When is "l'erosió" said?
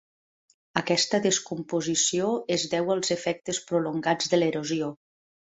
4.43-4.91